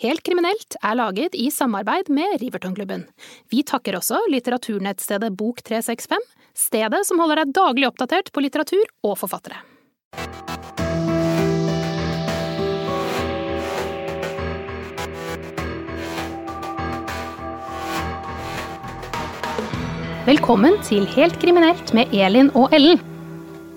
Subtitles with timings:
[0.00, 3.02] Helt kriminelt er laget i samarbeid med Rivertonklubben.
[3.52, 6.14] Vi takker også litteraturnettstedet Bok365,
[6.56, 9.60] stedet som holder deg daglig oppdatert på litteratur og forfattere.
[20.24, 23.04] Velkommen til Helt kriminelt med Elin og Ellen.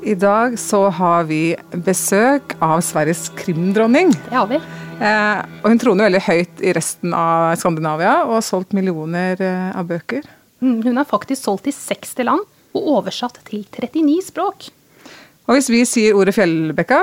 [0.03, 4.15] I dag så har vi besøk av Sveriges krimdronning.
[4.29, 4.63] Det har vi.
[5.01, 9.71] Eh, og hun troner veldig høyt i resten av Skandinavia og har solgt millioner eh,
[9.75, 10.25] av bøker.
[10.63, 12.45] Mm, Hun har faktisk solgt i 60 land
[12.77, 14.69] og oversatt til 39 språk.
[15.43, 17.01] Og hvis vi sier ordet Fjellbekka,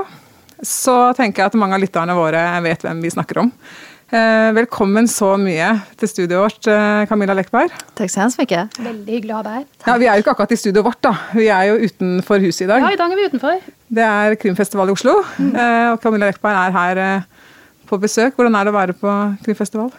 [0.65, 3.51] så tenker jeg at mange av lytterne våre vet hvem vi snakker om.
[4.11, 5.69] Eh, velkommen så mye
[6.01, 6.71] til studioet vårt,
[7.11, 7.75] Camilla Lekberg.
[7.99, 8.81] Tack så hemskt mycket.
[8.81, 9.67] Veldig hyggelig å ha deg her.
[9.87, 11.13] Ja, vi er jo ikke akkurat i studioet vårt, da.
[11.37, 12.87] Vi er jo utenfor huset i dag.
[12.87, 13.61] Ja, i dag er vi utenfor.
[14.01, 15.19] Det er krimfestival i Oslo,
[15.51, 17.29] eh, og Camilla Lekberg er her eh,
[17.91, 18.39] på besøk.
[18.39, 19.91] Hvordan er det å være på krimfestival?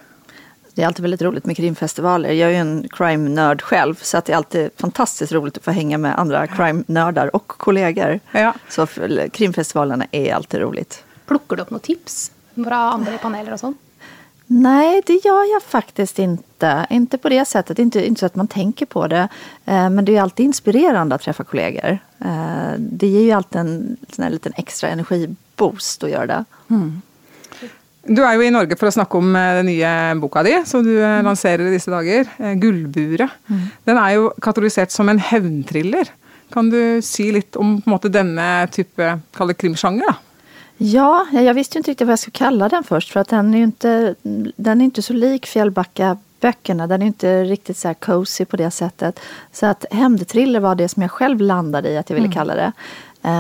[0.74, 2.32] Det är alltid väldigt roligt med krimfestivaler.
[2.32, 5.72] Jag är ju en crime-nörd själv så att det är alltid fantastiskt roligt att få
[5.72, 8.20] hänga med andra crime-nördar och kollegor.
[8.32, 8.54] Ja.
[8.70, 8.88] Så
[9.32, 11.04] krimfestivalerna är alltid roligt.
[11.26, 13.78] Plukker du opp noen tips fra andre paneler og sånn?
[14.52, 16.86] Nej, det gör jag faktiskt inte.
[16.90, 17.80] Inte på det sättet.
[17.80, 19.28] Inte, inte så att man tänker på det.
[19.66, 22.00] Eh, men det är ju alltid inspirerande att träffa kollegor.
[22.20, 26.46] Eh, det ger ju alltid en sån här liten extra energiboost att göra det.
[28.08, 30.82] Du er jo i Norge for å snakke om eh, den nye boka di, som
[30.86, 32.26] du eh, lanserer i disse dager.
[32.40, 33.30] eh, 'Gullburet'.
[33.86, 36.10] Den er jo kategorisert som en hevnthriller.
[36.52, 39.20] Kan du si litt om på en måte, denne type
[39.58, 40.08] krimsjanger?
[40.08, 40.16] da?
[40.78, 43.12] Ja, jag visste inte riktigt vad jag skulle kalla den först.
[43.12, 44.16] För att den är ju inte,
[44.56, 46.88] den är inte så lik Fjällbacka-böckerna.
[46.88, 49.20] Den är inte riktigt så här cozy på det sättet.
[49.52, 52.72] Så att hämndthriller var det som jag själv landade i att jag ville kalla det.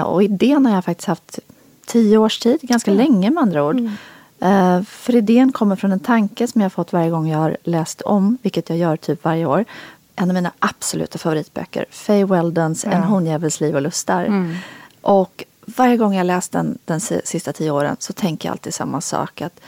[0.05, 1.39] Och idén har jag faktiskt haft
[1.85, 3.89] tio års tid, ganska länge med andra ord.
[4.41, 7.57] Eh, för idén kommer från en tanke som jag har fått varje gång jag har
[7.63, 9.65] läst om, vilket jag gör typ varje år.
[10.15, 14.53] En av mina absoluta favoritböcker, Faye Weldons En honjävels liv och lustar.
[15.01, 19.01] Och varje gång jag läst den de sista tio åren så tänker jag alltid samma
[19.01, 19.41] sak.
[19.41, 19.59] Att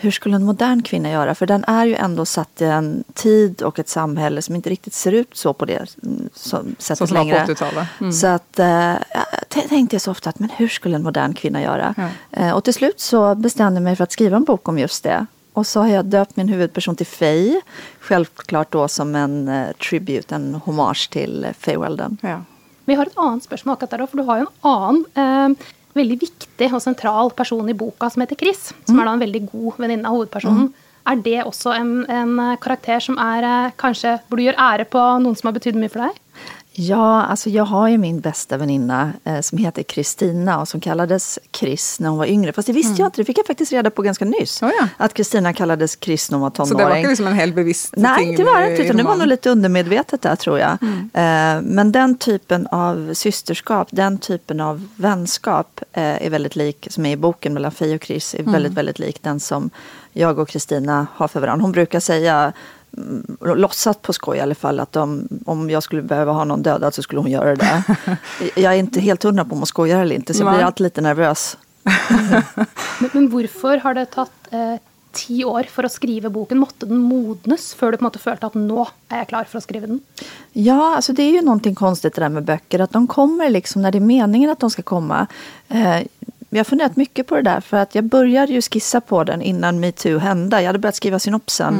[0.00, 1.34] hur skulle en modern kvinna göra?
[1.34, 4.94] För den är ju ändå satt i en tid och ett samhälle som inte riktigt
[4.94, 6.28] ser ut så på det mm,
[6.78, 7.44] sättet som på längre.
[7.46, 7.88] 80-talet.
[8.00, 8.12] Mm.
[8.12, 8.94] Så att, eh,
[9.50, 11.94] jag tänkte jag så ofta att men hur skulle en modern kvinna göra?
[11.96, 12.08] Ja.
[12.30, 15.04] Eh, och till slut så bestämde jag mig för att skriva en bok om just
[15.04, 15.26] det.
[15.52, 17.60] Och så har jag döpt min huvudperson till Faye.
[18.00, 22.18] Självklart då som en eh, tribute, en hommage till eh, Faye Weldon.
[22.20, 22.40] Ja.
[22.84, 25.66] Vi har et annet spørsmål akkurat der også, for du har jo en annen eh,
[25.96, 29.42] veldig viktig og sentral person i boka som heter Chris, som er da en veldig
[29.48, 30.68] god venninne av hovedpersonen.
[31.08, 35.04] Er det også en, en karakter som er eh, kanskje Burde du gjøre ære på
[35.24, 36.18] noen som har betydd mye for deg?
[36.80, 41.38] Ja, alltså jag har ju min bästa väninna eh, som heter Kristina och som kallades
[41.52, 42.52] Chris när hon var yngre.
[42.52, 44.62] Fast det visste jag inte, det fick jag faktiskt reda på ganska nyss.
[44.62, 44.88] Oh ja.
[44.96, 46.78] Att Kristina kallades Chris när hon var Så tonåring.
[46.78, 48.82] det var ikke liksom en helt bevisst Nej, det var det inte.
[48.82, 50.72] Utan det var nog lite undermedvetet där tror jag.
[50.82, 57.06] Eh, Men den typen av systerskap, den typen av vänskap eh, är väldigt lik, som
[57.06, 59.70] är i boken mellan Faye och Chris, är väldigt, väldigt lik den som
[60.12, 61.62] jag och Kristina har för varandra.
[61.62, 62.52] Hon brukar säga,
[62.96, 66.62] mm, låtsas på skoj i alla fall, att om, om jag skulle behöva ha någon
[66.62, 67.82] dödad så skulle hon göra det.
[68.54, 70.84] jag är inte helt hundra på om hon skojar eller inte, så jag blir alltid
[70.84, 71.56] lite nervös.
[73.00, 74.76] Men, men hvorfor har det tatt eh,
[75.12, 76.60] ti år for å skrive boken?
[76.60, 79.60] Måtte den modnes før du på en måte følte at nå er jeg klar for
[79.60, 80.00] å skrive den?
[80.52, 82.80] Ja, alltså det är ju någonting konstigt det där med böcker.
[82.80, 85.26] Att de kommer liksom när det är meningen att de ska komma.
[85.68, 86.02] Eh,
[86.50, 87.60] jag har funderat mycket på det där.
[87.60, 90.60] För att jag började ju skissa på den innan metoo hände.
[90.60, 91.74] Jag hade börjat skriva synopsen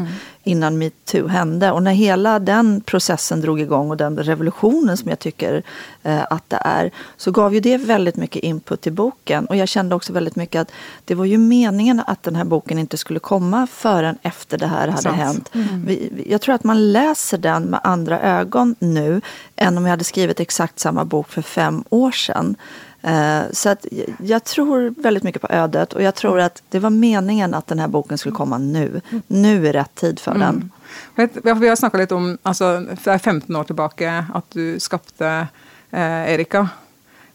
[0.45, 1.71] innan metoo hände.
[1.73, 5.63] Och när hela den processen drog igång och den revolutionen som jag tycker
[6.03, 6.91] eh, att det är.
[7.17, 9.47] Så gav ju det väldigt mycket input till boken.
[9.47, 10.73] Och jag kände också väldigt mycket att
[11.05, 14.89] det var ju meningen att den här boken inte skulle komma förrän efter det här
[14.89, 15.17] hade Sant.
[15.17, 15.51] hänt.
[15.87, 19.21] Vi- jag tror att man läser den med andra ögon nu
[19.57, 22.57] än om jag hade skrivit exakt samma bok för fem år sedan.
[23.03, 26.79] Eh, Så att jag- jag tror väldigt mycket på ödet och jag tror att det
[26.79, 29.01] var meningen att den här boken skulle komma nu.
[29.27, 30.71] Nu är rätt tid för den.
[31.15, 35.49] For vi har snakka litt om altså, Det er 15 år tilbake at du skapte
[35.93, 36.69] eh, Erika.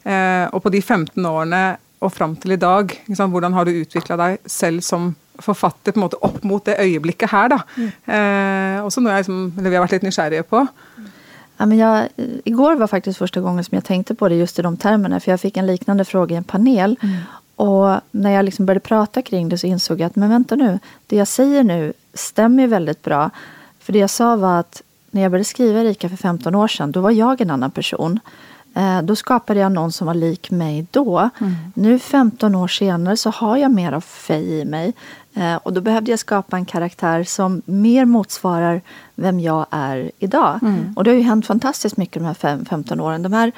[0.04, 3.66] Eh, og på de 15 årene og fram til i dag, ikke sant, hvordan har
[3.66, 7.48] du utvikla deg selv som forfatter på måte opp mot det øyeblikket her?
[7.48, 7.58] da?
[8.08, 10.68] Eh, også noe jeg, liksom, eller vi har vært litt nysgjerrige på.
[11.64, 12.08] Ja, men jag,
[12.44, 15.20] igår var faktiskt första gången som jag tänkte på det just i de termerna.
[15.20, 16.98] För jag fick en liknande fråga i en panel.
[17.56, 20.80] Och när jag liksom började prata kring det så insåg jag att men vänta nu,
[21.08, 23.30] det jag säger nu stämmer ju väldigt bra.
[23.80, 24.82] För det jag sa var att
[25.12, 28.20] när jag började skriva Erika för 15 år sedan, då var jag en annan person.
[28.74, 31.30] Eh, Då skapade jag någon som var lik mig då.
[31.74, 34.94] Nu 15 år senare så har jag mer av Faye i mig.
[35.34, 38.82] Eh, och då behövde jag skapa en karaktär som mer motsvarar
[39.16, 40.60] vem jag är idag.
[40.62, 40.94] Mm.
[40.96, 43.24] Och det har ju hänt fantastiskt mycket de här fem, 15 åren.
[43.24, 43.52] De här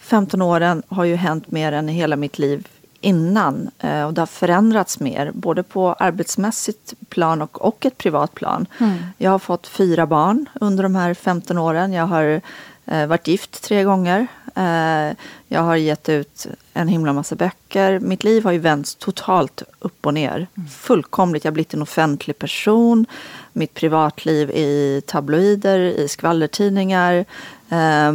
[0.00, 2.68] 15 åren har ju hänt mer än hela mitt liv
[3.00, 3.70] innan.
[3.78, 8.66] Eh, och det har förändrats mer, både på arbetsmässigt plan och, och ett privat plan.
[8.78, 8.98] Mm.
[9.18, 11.92] Jag har fått fyra barn under de här 15 åren.
[11.92, 12.40] Jag har
[12.86, 14.26] eh, varit gift tre gånger.
[14.54, 15.16] Eh,
[15.48, 18.00] jag har gett ut en himla massa böcker.
[18.00, 20.46] Mitt liv har ju vänts totalt upp och ner.
[20.56, 20.68] Mm.
[20.68, 21.44] Fullkomligt.
[21.44, 23.06] Jag har blivit en offentlig person.
[23.52, 27.24] Mitt privatliv i tabloider, i skvallertidningar.
[27.68, 28.12] Eh,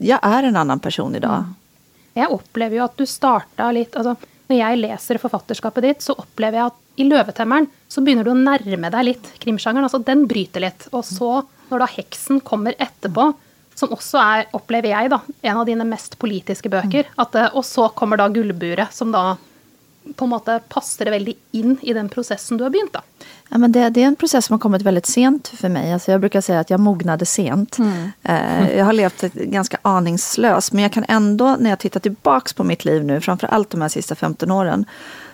[0.00, 1.34] jag är en annan person idag.
[1.34, 1.54] Mm.
[2.12, 4.16] Jag upplever ju att du starta lite, alltså,
[4.46, 8.90] när jag läser författarskapet ditt så upplever jag att i Løvetemmeren så börjar du närma
[8.90, 10.84] dig lite krimgenren, alltså den bryter lite.
[10.90, 13.32] Och så när då häxen kommer efterpå,
[13.78, 17.64] som också är, upplever jag då, en av dina mest politiska böcker, att, eh, och
[17.64, 19.36] så kommer då Gullburet som då
[20.14, 22.92] på en måte passer det väldigt in i den processen du har börjat.
[22.92, 23.00] Då.
[23.48, 25.92] Ja, men det, det, är en process som har kommit väldigt sent för mig.
[25.92, 27.78] Alltså jag brukar säga att jag mognade sent.
[27.78, 28.10] Mm.
[28.22, 32.64] Eh, jag har levt ganska aningslöst, men jag kan ändå när jag tittar tillbaks på
[32.64, 34.84] mitt liv nu, framför allt de här sista 15 åren,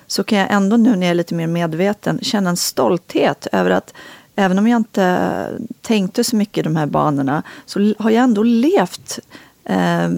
[0.07, 3.71] så kan jag ändå nu när jag är lite mer medveten känna en stolthet över
[3.71, 3.95] att
[4.37, 5.49] även om jag inte
[5.81, 9.19] tänkte så mycket i de här banorna så har jag ändå levt
[9.65, 10.09] eh,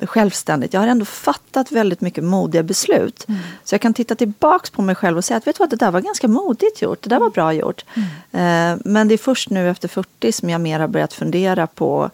[0.00, 0.72] självständigt.
[0.72, 3.24] Jag har ändå fattat väldigt mycket modiga beslut.
[3.28, 3.40] Mm.
[3.64, 5.76] Så jag kan titta tillbaks på mig själv och säga att vet du vad, det
[5.76, 7.02] där var ganska modigt gjort.
[7.02, 7.84] Det där var bra gjort.
[7.94, 8.72] Mm.
[8.72, 12.10] Eh, men det är först nu efter 40 som jag mer har börjat fundera på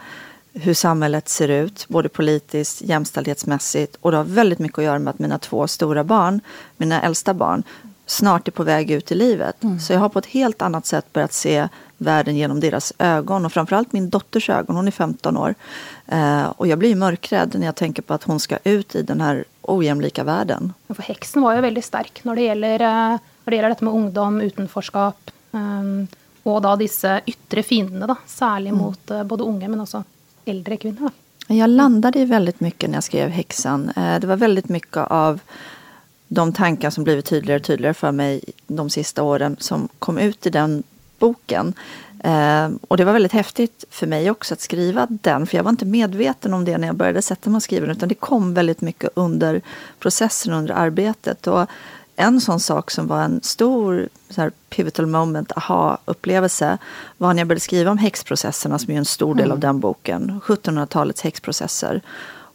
[0.55, 5.11] hur samhället ser ut, både politiskt, jämställdhetsmässigt och det har väldigt mycket att göra med
[5.11, 6.41] att mina två stora barn,
[6.77, 7.63] mina äldsta barn,
[8.07, 9.63] snart är på väg ut i livet.
[9.63, 9.81] Mm.
[9.81, 13.53] Så jag har på ett helt annat sätt börjat se världen genom deras ögon och
[13.53, 14.77] framförallt min dotters ögon.
[14.77, 15.55] Hon är 15 år.
[16.07, 19.21] Eh, och jag blir mörkrädd när jag tänker på att hon ska ut i den
[19.21, 20.73] här ojämlika världen.
[20.89, 23.95] För häxen var ju väldigt stark när det gäller, eh, när det gäller detta med
[23.95, 26.07] ungdom, utanförskap um,
[26.43, 28.83] och då dessa yttre fienderna, särskilt mm.
[28.83, 30.05] mot uh, både unga men också
[30.45, 31.11] äldre kvinnor.
[31.47, 33.93] Jag landade i väldigt mycket när jag skrev Häxan.
[33.97, 35.41] Eh, det var väldigt mycket av
[36.35, 40.47] de tankar som blivit tydligare och tydligare för mig de sista åren som kom ut
[40.47, 40.83] i den
[41.19, 41.75] boken.
[42.25, 45.71] Eh, och det var väldigt häftigt för mig också att skriva den, för jag var
[45.71, 48.55] inte medveten om det när jag började sätta mig och skriva den, utan det kom
[48.55, 49.61] väldigt mycket under
[49.99, 51.47] processen, under arbetet.
[51.47, 51.67] Och
[52.17, 56.79] en sån sak som var en stor så här, pivotal moment, aha-upplevelse,
[57.19, 59.53] var när jag började skriva om häxprocesserna, som är en stor del mm.
[59.53, 62.03] av den boken, 1700-talets häxprocesser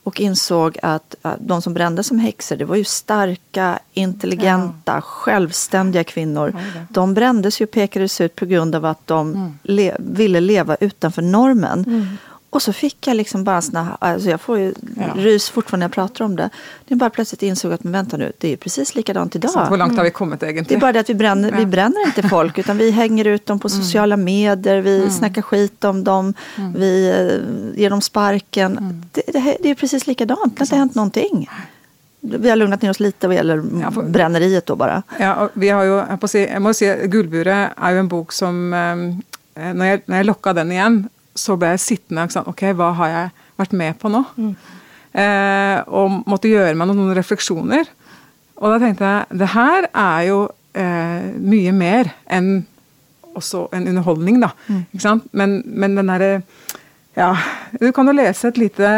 [0.07, 5.01] och insåg att de som brändes som häxor, det var ju starka, intelligenta, ja.
[5.01, 6.55] självständiga kvinnor.
[6.89, 9.59] De brändes ju och pekades ut på grund av att de mm.
[9.63, 11.83] le ville leva utanför normen.
[11.87, 12.07] Mm.
[12.49, 15.13] Och så fick jag liksom bara såna, alltså jag får ju ja.
[15.15, 16.49] rys fortfarande när jag pratar om det.
[16.87, 19.51] Det är bara plötsligt insåg att, men vänta nu, det är precis likadant idag.
[19.51, 20.65] Så hur långt har vi kommit egentligen?
[20.67, 21.57] Det är bara det att vi bränner, ja.
[21.57, 23.83] vi bränner inte folk, utan vi hänger ut dem på mm.
[23.83, 25.11] sociala medier, vi mm.
[25.11, 26.73] snackar skit om dem, mm.
[26.73, 28.77] vi uh, ger dem sparken.
[28.77, 29.01] Mm.
[29.11, 31.49] Det, det, det, är precis likadant, det har inte hänt någonting.
[32.19, 35.03] Vi har lugnat ner oss lite vad gäller ja, för, bränneriet då bara.
[35.19, 36.03] Ja, vi har ju,
[36.33, 39.21] jag, måste säga, Guldburet är ju en bok som, um,
[39.77, 43.13] när, jag, när jag lockade den igen, så ble jeg sittende sånn, Ok, hva har
[43.13, 44.23] jeg vært med på nå?
[44.37, 44.53] Mm.
[45.17, 47.89] Eh, og måtte gjøre meg noen refleksjoner.
[48.57, 50.39] Og da tenkte jeg det her er jo
[50.77, 52.65] eh, mye mer enn
[53.37, 54.51] også en underholdning, da.
[54.65, 54.81] Mm.
[54.89, 55.27] Ikke sant?
[55.37, 56.31] Men, men den derre
[57.17, 57.31] ja,
[57.81, 58.89] Du kan jo lese et lite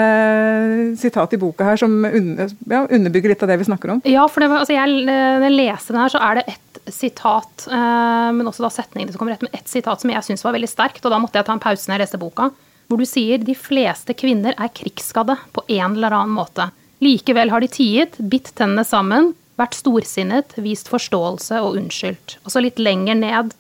[1.00, 4.02] sitat i boka her som under, ja, underbygger litt av det vi snakker om.
[4.08, 7.68] Ja, for det, altså jeg, når jeg leser den her, så er det ett sitat,
[7.70, 10.70] eh, men også da setningene som kommer med ett sitat som jeg syns var veldig
[10.72, 12.50] sterkt, og da måtte jeg ta en pause når jeg leste boka,
[12.90, 16.72] hvor du sier de fleste kvinner er krigsskadde på en eller annen måte.
[17.04, 22.40] Likevel har de tiet, bitt tennene sammen, vært storsinnet, vist forståelse og unnskyldt.
[22.44, 23.54] Og så litt lenger ned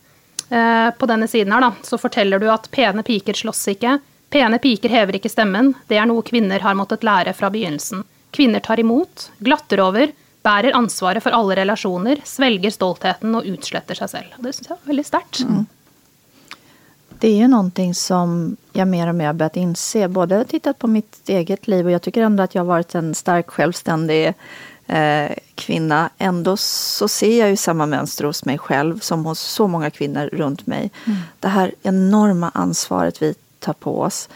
[0.49, 3.99] eh, på denne siden her, da, så forteller du at pene piker slåss ikke.
[4.29, 8.03] Pene piker hever ikke stemmen, det er noe kvinner har måttet lære fra begynnelsen.
[8.35, 14.07] Kvinner tar imot, glatter over, bärer ansvaret för alla relationer, sväljer stoltheten och utslätter sig
[14.07, 14.27] själv.
[14.37, 15.39] Det syns jag är väldigt starkt.
[15.39, 15.65] Mm.
[17.19, 20.07] Det är ju någonting som jag mer och mer har börjat inse.
[20.07, 23.15] Både tittat på mitt eget liv och jag tycker ändå att jag har varit en
[23.15, 24.33] stark självständig
[24.87, 26.09] eh, kvinna.
[26.17, 30.29] Ändå så ser jag ju samma mönster hos mig själv som hos så många kvinnor
[30.33, 30.91] runt mig.
[31.05, 31.19] Mm.
[31.39, 34.29] Det här enorma ansvaret vi tar på oss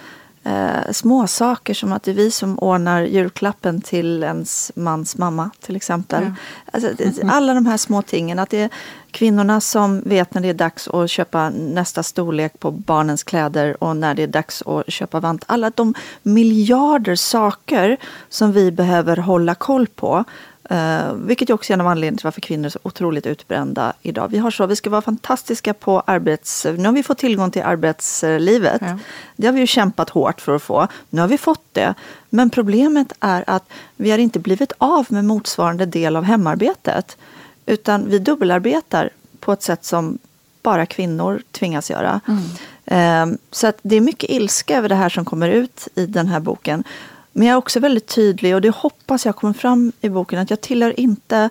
[0.44, 5.50] eh, små saker som att det är vi som ordnar julklappen till ens mans mamma
[5.62, 6.24] till exempel.
[6.24, 6.34] Ja.
[6.72, 8.40] Alltså, alla de här små tingen.
[8.40, 8.70] Att det är
[9.12, 13.98] kvinnorna som vet när det är dags att köpa nästa storlek på barnens kläder och
[13.98, 15.44] när det är dags att köpa vant.
[15.48, 17.98] Alla de miljarder saker
[18.30, 20.24] som vi behöver hålla koll på
[20.72, 24.28] Uh, vilket är också en av anledningarna till varför kvinnor är så otroligt utbrända idag.
[24.28, 26.66] Vi har så, vi ska vara fantastiska på arbets...
[26.78, 28.82] Nu har vi fått tillgång till arbetslivet.
[28.82, 28.98] Ja.
[29.36, 30.88] Det har vi ju kämpat hårt för att få.
[31.10, 31.94] Nu har vi fått det.
[32.30, 33.64] Men problemet är att
[33.96, 37.18] vi har inte blivit av med motsvarande del av hemarbetet.
[37.66, 40.18] Utan vi dubbelarbetar på ett sätt som
[40.62, 42.22] bara kvinnor tvingas göra.
[42.28, 43.32] Mm.
[43.32, 46.40] Uh, så det är mycket ilska över det här som kommer ut i den här
[46.40, 46.84] boken.
[47.34, 50.50] Men jag är också väldigt tydlig och det hoppas jag kommer fram i boken att
[50.50, 51.50] jag tillhör inte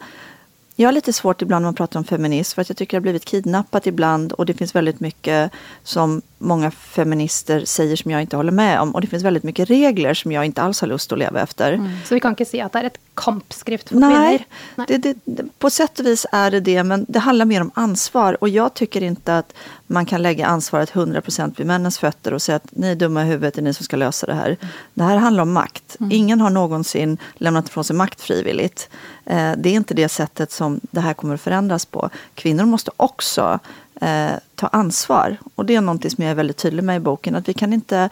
[0.77, 2.99] jag har lite svårt ibland när man pratar om feminism för att jag tycker det
[2.99, 8.21] har blivit kidnappat ibland och det finns väldigt mycket som många feminister säger som jag
[8.21, 10.89] inte håller med om och det finns väldigt mycket regler som jag inte alls har
[10.89, 11.73] lust att leva efter.
[11.73, 11.91] Mm.
[12.05, 14.45] Så vi kan inte säga att det är ett kampskrift för Nej, kvinnor?
[14.89, 17.71] Nej, det, det, på sätt och vis är det det men det handlar mer om
[17.75, 19.55] ansvar och jag tycker inte att
[19.87, 23.27] man kan lägga ansvaret 100% vid männens fötter och säga att ni är dumma i
[23.27, 24.47] huvudet, det är ni som ska lösa det här.
[24.47, 24.57] Mm.
[24.95, 25.97] Det här handlar om makt.
[26.01, 26.13] Mm.
[26.13, 28.89] Ingen har någonsin lämnat ifrån sig makt frivilligt.
[29.27, 32.11] Eh, det är inte det sättet som det här kommer att förändras på.
[32.35, 33.59] Kvinnor måste också
[34.03, 35.37] eh, ta ansvar.
[35.55, 37.35] Och det är någonting som jag är väldigt tydlig med i boken.
[37.35, 38.11] Att vi kan inte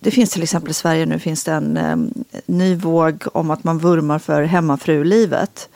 [0.00, 1.96] det finns till exempel i Sverige nu finns det en eh,
[2.46, 5.68] ny våg om att man vurmar för hemmafrulivet.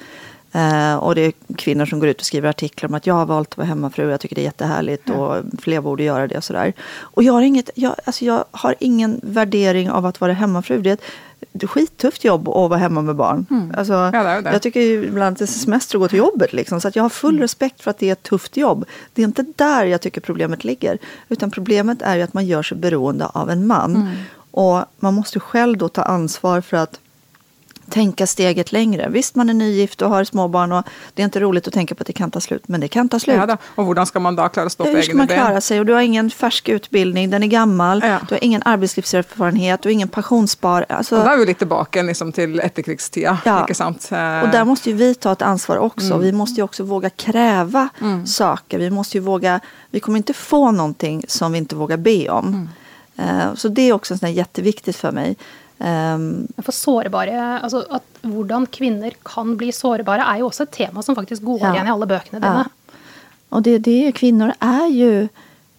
[0.55, 3.27] Eh, och det är kvinnor som går ut och skriver artiklar om att jag har
[3.27, 5.21] valt att vara hemmafru, jag tycker det är jättehärligt mm.
[5.21, 6.73] och fler borde göra det och sådär.
[7.01, 10.83] Och jag har, inget, jag, alltså jag har ingen värdering av att vara hemmafru.
[10.83, 13.47] Det är ett skittufft jobb att vara hemma med barn.
[13.51, 13.75] Mm.
[13.79, 14.53] Alltså, ja, det det.
[14.53, 16.53] Jag tycker ibland att det är semester att gå till jobbet.
[16.53, 17.43] Liksom, så att jag har full mm.
[17.43, 18.85] respekt för att det är ett tufft jobb.
[19.13, 20.99] Det är inte där jag tycker problemet ligger.
[21.29, 23.97] Utan problemet är ju att man gör sig beroende av en man.
[23.97, 24.09] Mm.
[24.51, 27.01] Och man måste själv då ta ansvar för att
[27.91, 29.09] tänka steget längre.
[29.09, 32.03] Visst, man är nygift och har småbarn och det är inte roligt att tänka på
[32.03, 33.37] att det kan ta slut, men det kan ta slut.
[33.49, 35.81] Ja, och hur ska man då klara stå på Hur ska man klara sig?
[35.81, 38.19] Och du har ingen färsk utbildning, den är gammal, ja.
[38.29, 40.87] du har ingen arbetslivserfarenhet, du har ingen pensionsspar.
[40.88, 43.38] Alltså, och där är vi lite tillbaka liksom, till efterkrigstida.
[43.45, 43.67] Ja.
[43.73, 44.05] sant?
[44.05, 46.07] Och där måste ju vi ta ett ansvar också.
[46.07, 46.21] Mm.
[46.21, 48.26] Vi måste ju också våga kräva mm.
[48.26, 48.79] saker.
[48.79, 49.61] Vi måste ju våga,
[49.91, 52.47] vi kommer inte få någonting som vi inte vågar be om.
[52.47, 52.69] Mm.
[53.19, 55.37] Uh, så det är också sånt jätteviktigt för mig.
[55.78, 61.02] Um, for sårbare, altså at Hvordan kvinner kan bli sårbare, är ju också ett tema
[61.02, 61.75] som faktiskt går ja.
[61.75, 62.66] igen i alla böckerna dina.
[62.66, 62.95] Ja.
[63.49, 65.28] Och det, det, kvinnor är ju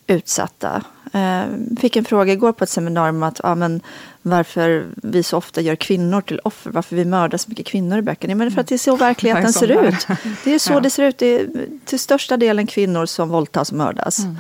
[0.07, 0.83] utsatta.
[1.13, 1.43] Eh,
[1.79, 3.81] fick en fråga igår på ett seminarium att ja, men
[4.27, 8.01] varför vi så ofta gör kvinnor till offer, varför vi mördar så mycket kvinnor i
[8.01, 8.36] böckerna.
[8.36, 10.08] Men för att det är så verkligheten ser ut.
[10.44, 10.79] Det är så ja.
[10.79, 11.17] det ser ut.
[11.17, 11.48] Det är
[11.86, 14.20] till största delen kvinnor som våldtas och mördas.
[14.20, 14.36] Mm.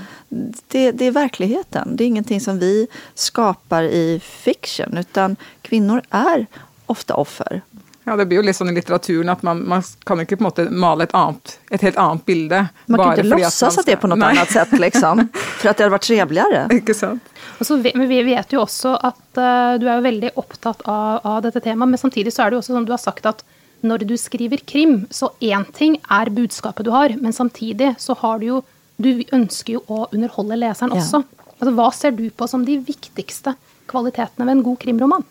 [0.67, 1.95] Det, det, är verkligheten.
[1.95, 6.45] Det är ingenting som vi skapar i fiction, utan kvinnor är
[6.85, 7.61] ofta offer.
[8.03, 10.71] Ja, det blir ju liksom i litteraturen att man, man kan inte på något sätt
[10.71, 12.51] måla ett, helt annat bild.
[12.85, 14.29] Man kan inte låtsas att det är på något Nej.
[14.29, 16.67] annat sätt, liksom, för att det hade varit trevligare.
[16.71, 17.23] Inte sant?
[17.61, 21.59] Så, men vi vet ju också att uh, du är väldigt upptatt av, av detta
[21.59, 23.45] tema, men samtidigt så är det också som du har sagt att
[23.81, 28.39] när du skriver krim, så en ting är budskapet du har, men samtidigt så har
[28.39, 28.61] du ju,
[28.95, 31.01] du önskar ju att underhålla läsaren ja.
[31.01, 31.23] också.
[31.59, 33.53] Alltså, vad ser du på som de viktigaste
[33.85, 35.23] kvaliteterna med en god krimroman?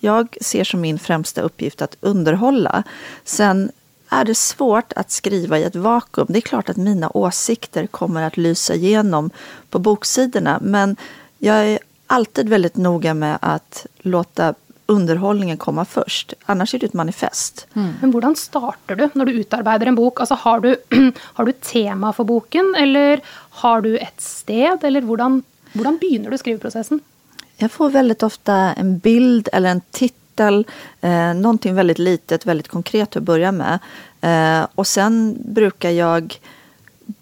[0.00, 2.82] Jag ser som min främsta uppgift att underhålla.
[3.24, 3.70] Sen
[4.12, 6.26] är det svårt att skriva i ett vakuum.
[6.30, 9.30] Det är klart att mina åsikter kommer att lysa igenom
[9.70, 10.96] på boksidorna men
[11.38, 14.54] jag är alltid väldigt noga med att låta
[14.86, 16.34] underhållningen komma först.
[16.46, 17.66] Annars är det ett manifest.
[17.74, 17.94] Mm.
[18.00, 20.20] Men hur startar du när du utarbetar en bok?
[20.20, 20.76] Alltså, har, du,
[21.18, 24.78] har du tema för boken eller har du ett sted?
[24.82, 25.08] Eller hur
[25.72, 27.00] börjar du skrivprocessen?
[27.56, 29.80] Jag får väldigt ofta en bild eller en
[30.32, 30.66] titel,
[31.00, 33.78] eh, någonting väldigt litet, väldigt konkret att börja med.
[34.20, 36.40] Eh, och sen brukar jag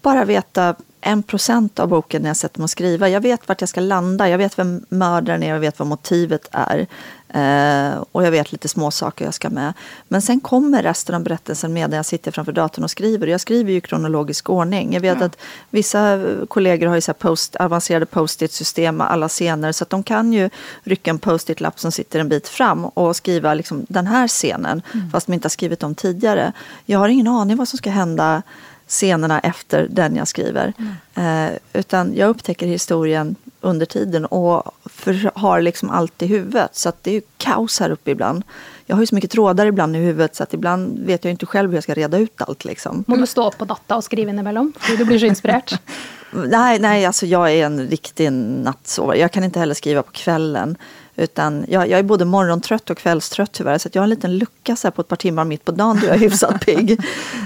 [0.01, 3.09] bara veta en procent av boken när jag sätter mig och skriva.
[3.09, 6.47] Jag vet vart jag ska landa, jag vet vem mördaren är, jag vet vad motivet
[6.51, 6.87] är.
[7.33, 9.73] Eh, och jag vet lite små saker jag ska med.
[10.07, 13.27] Men sen kommer resten av berättelsen med när jag sitter framför datorn och skriver.
[13.27, 14.93] Jag skriver ju i kronologisk ordning.
[14.93, 15.25] Jag vet ja.
[15.25, 15.37] att
[15.69, 19.71] vissa kollegor har ju så post, avancerade post-it-system med alla scener.
[19.71, 20.49] Så att de kan ju
[20.83, 24.81] rycka en post-it-lapp som sitter en bit fram och skriva liksom den här scenen.
[24.93, 25.09] Mm.
[25.11, 26.53] Fast de inte har skrivit dem tidigare.
[26.85, 28.41] Jag har ingen aning vad som ska hända
[28.87, 30.73] scenerna efter den jag skriver.
[30.77, 31.47] Mm.
[31.49, 36.75] Eh, utan jag upptäcker historien under tiden och för, har liksom allt i huvudet.
[36.75, 38.43] Så att det är ju kaos här uppe ibland.
[38.85, 41.45] Jag har ju så mycket trådar ibland i huvudet så att ibland vet jag inte
[41.45, 42.65] själv hur jag ska reda ut allt.
[42.65, 43.03] Liksom.
[43.07, 44.73] Må du stå på data och skriva emellan?
[44.79, 45.77] För du blir så inspirerad.
[46.31, 49.17] nej, nej, alltså jag är en riktig nattsovare.
[49.17, 50.77] Jag kan inte heller skriva på kvällen.
[51.15, 53.77] Utan jag, jag är både morgontrött och kvällstrött tyvärr.
[53.77, 56.07] Så jag har en liten lucka så på ett par timmar mitt på dagen då
[56.07, 56.99] jag är hyfsat pigg.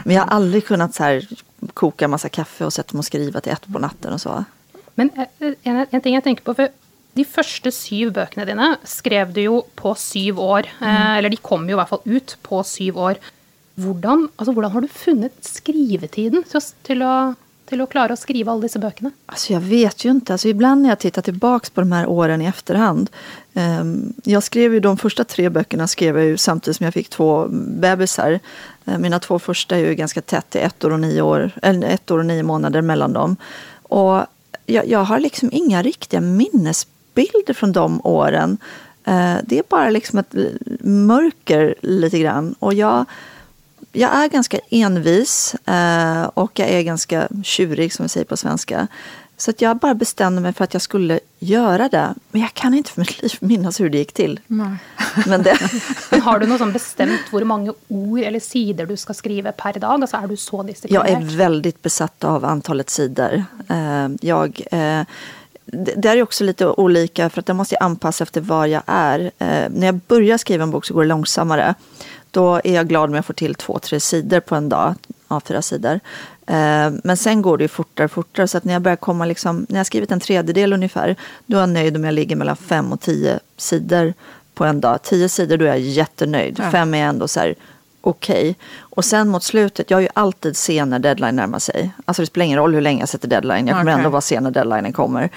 [0.03, 1.27] Men jag har aldrig kunnat så här,
[1.73, 4.45] koka massa kaffe och sätta mig och skriva till ett på natten och så.
[4.95, 6.69] Men eh, en, en ting jag tänker på, för
[7.15, 10.65] De første syv bøkene dine skrev du jo på syv år.
[10.81, 13.15] Eh, eller de kom jo i hvert fall ut på syv år.
[13.79, 16.43] Hvordan, altså, hvordan har du funnet skrivetiden
[16.83, 17.35] til, å-
[17.71, 19.11] till å klare å skrive alle disse bøkene?
[19.31, 20.33] Alltså jag vet ju inte.
[20.33, 23.09] Alltså ibland när jag tittar tillbaks på de här åren i efterhand.
[23.53, 27.09] ehm, jag skrev ju de första tre böckerna skrev jag ju samtidigt som jag fick
[27.09, 27.47] två
[27.79, 28.39] bebisar.
[28.85, 31.51] Eh, mina två första är ju ganska tätt, det är ett år och nio, år,
[31.61, 33.37] eller ett år och nio månader mellan dem.
[33.83, 34.25] Och
[34.65, 38.57] jag, jag har liksom inga riktiga minnesbilder från de åren.
[39.05, 40.35] Eh, det är bara liksom ett
[40.81, 42.55] mörker lite grann.
[42.59, 43.05] Och jag
[43.91, 48.87] jag är ganska envis eh, och jag är ganska tjurig som vi säger på svenska.
[49.37, 52.13] Så att jag bara bestämde mig för att jag skulle göra det.
[52.31, 54.39] Men jag kan inte för mitt liv minnas hur det gick till.
[54.47, 54.77] Nej.
[55.27, 55.57] Men det,
[56.23, 60.01] har du noe sånn bestemt hvor mange ord eller sider du skal skrive per dag?
[60.01, 61.09] Altså er du så disiplinert?
[61.09, 63.43] jag är väldigt besatt av antalet sidor.
[63.69, 65.03] Eh, jag, eh,
[65.65, 69.19] det det är också lite olika för att jag måste anpassa efter var jag är.
[69.19, 71.75] Eh, när jag börjar skriva en bok så går det långsammare.
[72.31, 74.95] Då är jag glad om jag får till två, tre sidor på en dag.
[75.27, 75.99] A4 sidor.
[76.47, 78.47] Eh, men sen går det ju fortare och fortare.
[78.47, 81.15] Så att när jag börjar komma liksom, när jag skrivit en tredjedel ungefär,
[81.45, 84.13] då är jag nöjd om jag ligger mellan fem och tio sidor
[84.53, 85.03] på en dag.
[85.03, 86.59] Tio sidor, då är jag jättenöjd.
[86.59, 86.71] Ja.
[86.71, 87.55] Fem är ändå så här,
[88.05, 88.55] okej.
[88.79, 91.91] Och sen mot slutet, jag är ju alltid sen när deadline närmar sig.
[92.05, 93.97] Alltså det spelar ingen roll hur länge jag sätter deadline, jag kommer Okej.
[93.99, 95.29] ändå vara sen när deadlinen kommer.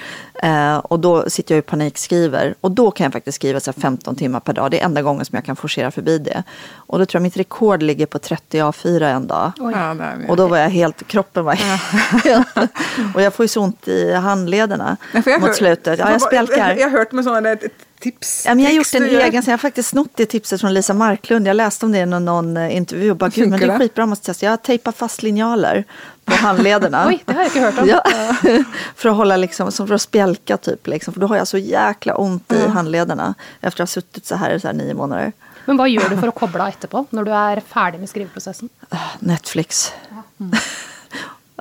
[0.43, 2.55] Eh, och då sitter jag i panikskriver.
[2.61, 4.71] Och då kan jag faktiskt skriva så här 15 timmar per dag.
[4.71, 6.43] Det är enda gången som jag kan forcera förbi det.
[6.73, 9.51] Och då tror jag mitt rekord ligger på 30 A4 en dag.
[9.59, 9.73] Oj.
[9.75, 9.95] Ja,
[10.27, 12.47] Och då var jag helt, kroppen var helt...
[13.15, 15.99] och jag får ju så ont i handlederna mot hör- slutet.
[15.99, 16.75] Ja, jag spjälkar.
[16.79, 17.59] Jag har hört med sådana där
[17.99, 18.45] tips.
[18.45, 19.19] Ja, men jag har gjort en gör.
[19.19, 21.47] egen, så jag har faktiskt snott det tipset från Lisa Marklund.
[21.47, 23.79] Jag läste om det i någon, någon eh, intervju och bara, gud, men det är
[23.79, 24.45] skitbra, jag måste testa.
[24.45, 25.83] Jag har tejpat fast linjaler
[26.25, 27.05] på handlederna.
[27.07, 27.87] Oj, det har jag inte hört om.
[27.87, 28.03] Ja,
[28.95, 31.57] för att hålla liksom, som för att spjälka typ, liksom, för då har jag så
[31.57, 35.31] jäkla ont i handlederna efter att ha suttit så här så här nio månader.
[35.65, 38.71] Men hva gjør du for å koble av etterpå, når du er ferdig med skriveprosessen?
[39.19, 39.91] Netflix.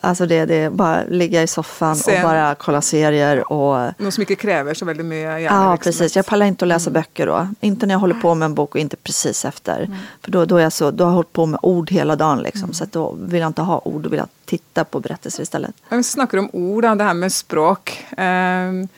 [0.02, 4.14] Alltså det, det är bara ligga i soffan Sen- och bara kolla serier och Något
[4.14, 5.81] som inte kräver så väldigt mycket Ja, hjärnverksamhet.
[5.83, 6.16] precis.
[6.16, 7.49] Jag pallar inte att läsa böcker då.
[7.61, 9.90] Inte när jag håller på med en bok och inte precis efter.
[10.25, 12.38] För då, då, är jag så, då har jag hållit på med ord hela dagen.
[12.42, 12.73] Liksom.
[12.73, 15.75] Så att då vill jag inte ha ord, då vill jag titta på berättelser istället.
[15.88, 18.07] Vi snackar om ord, det här med språk.
[18.11, 18.88] Um,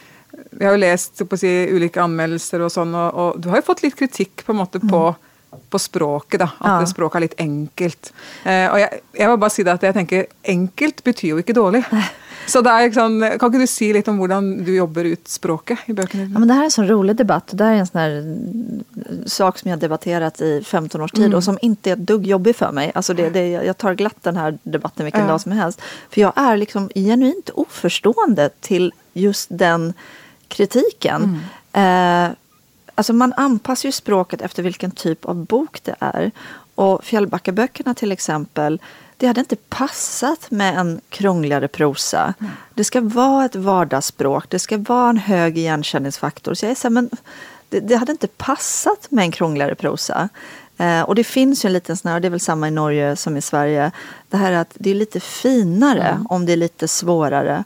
[0.60, 3.62] jag har läst på å si, olika anmeldelser och sånn, och, och du har ju
[3.62, 5.14] fått lite kritik på, måte, på,
[5.70, 6.38] på språket.
[6.40, 6.86] Da, at Ja.
[6.86, 8.12] språket er litt enkelt.
[8.44, 11.54] Eh, og jeg, jeg vil bare si det at jeg tenker enkelt betyr jo ikke
[11.54, 11.84] dårlig.
[12.46, 15.78] Så det er sånn, Kan ikke du si litt om hvordan du jobber ut språket
[15.86, 17.50] i bøkene Ja, men det här är en sån rolig debatt.
[17.52, 18.84] Det här är en sån här mm,
[19.26, 22.26] sak som jag har debatterat i 15 års tid och som inte är ett dugg
[22.26, 22.92] jobbig för mig.
[22.94, 25.26] Alltså det, det, jag tar glatt den här debatten vilken Ja.
[25.28, 25.80] dag som helst.
[26.10, 29.92] För jag är liksom genuint oförstående till just den
[30.48, 31.40] kritiken.
[31.72, 32.28] Eh,
[32.94, 36.30] alltså man anpassar ju språket efter vilken typ av bok det är.
[36.74, 38.80] Och Fjällbackaböckerna till exempel,
[39.16, 42.34] det hade inte passat med en krångligare prosa.
[42.74, 46.54] Det ska vara ett vardagsspråk, det ska vara en hög igenkänningsfaktor.
[46.54, 47.10] Så jag är så här, men
[47.68, 50.28] det, det hade inte passat med en krångligare prosa.
[50.78, 52.70] Eh, och det finns ju en liten sån här, och det är väl samma i
[52.70, 53.90] Norge som i Sverige,
[54.28, 57.64] det här att det är lite finare om det är lite svårare.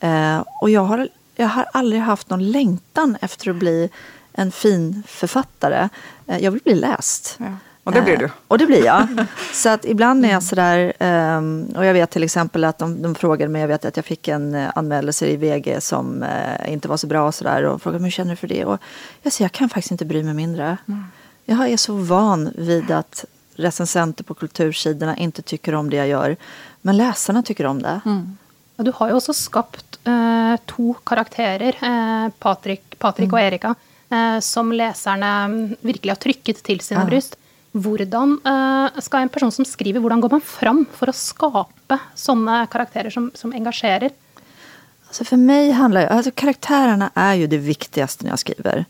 [0.00, 3.90] Eh, och jag har, jag har aldrig haft någon längtan efter att bli
[4.34, 5.88] en fin författare.
[6.26, 7.36] Eh, jag vill bli läst.
[7.38, 7.56] Ja.
[7.84, 8.24] Och det blir du.
[8.24, 9.06] Eh, och det blir jag.
[9.52, 13.14] Så att ibland är jag sådär, ehm, och jag vet till exempel att de, de
[13.14, 16.88] frågade mig, jag vet att jag fick en eh, anmälelse i VG som eh, inte
[16.88, 18.64] var så bra och sådär och frågade mig hur känner du för det?
[18.64, 18.78] Och
[19.22, 20.76] jag säger, jag kan faktiskt inte bry mig mindre.
[21.44, 23.24] Jag är så van vid att
[23.56, 26.36] recensenter på kultursidorna inte tycker om det jag gör.
[26.80, 28.00] Men läsarna tycker om det.
[28.78, 33.93] Og du har jo også skapt eh, to karakterer, eh, Patrick, Patrick og Erika, eh,
[34.40, 37.06] som leserne mm, virkelig har trykket til sine Ja.
[37.06, 37.36] bryst.
[37.74, 42.66] Hvordan eh, skal en person som skriver, hvordan går man fram for å skape sånne
[42.70, 44.10] karakterer som, som engasjerer?
[45.06, 48.84] Alltså för mig handlar alltså karaktärerna är ju det viktigaste när jag skriver.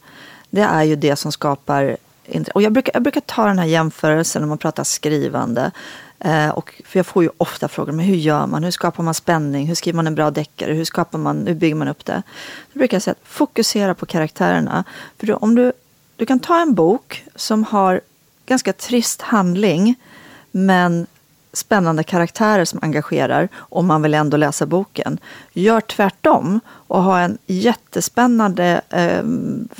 [0.50, 1.96] Det är ju det som skapar
[2.54, 5.70] och jag brukar, jag brukar ta den här jämförelsen när man pratar skrivande.
[6.18, 8.64] Eh, och, för jag får ju ofta frågor, men hur gör man?
[8.64, 9.66] Hur skapar man spänning?
[9.66, 10.72] Hur skriver man en bra deckare?
[10.72, 12.22] Hur, skapar man, hur bygger man upp det?
[12.72, 14.84] Då brukar jag säga att fokusera på karaktärerna.
[15.18, 15.72] För då, om du,
[16.16, 18.00] du kan ta en bok som har
[18.46, 19.94] ganska trist handling,
[20.50, 21.06] men
[21.52, 25.18] spännande karaktärer som engagerar och man vill ändå läsa boken.
[25.52, 29.22] Gör tvärtom och ha en jättespännande, eh,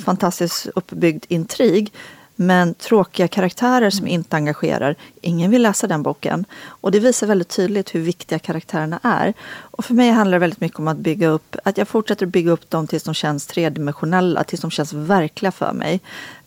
[0.05, 1.93] fantastiskt uppbyggd intrig
[2.35, 6.45] men tråkiga karaktärer som inte engagerar, ingen vill läsa den boken.
[6.65, 9.33] Och det visar väldigt tydligt hur viktiga karaktärerna är.
[9.57, 12.51] Och för mig handlar det väldigt mycket om att bygga upp, att jag fortsätter bygga
[12.51, 16.01] upp dem tills de känns tredimensionella, tills de känns verkliga för mig.